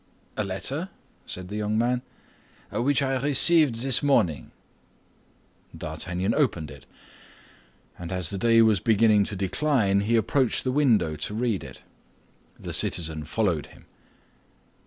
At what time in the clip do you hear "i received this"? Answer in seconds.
3.03-4.01